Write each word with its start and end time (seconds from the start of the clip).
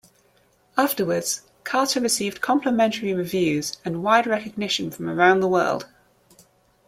Afterwards 0.79 1.41
Carter 1.63 1.99
received 2.01 2.41
complimentary 2.41 3.13
reviews 3.13 3.77
and 3.85 4.01
wide 4.01 4.25
recognition 4.25 4.89
from 4.89 5.07
around 5.07 5.41
the 5.41 5.47
world. 5.47 5.85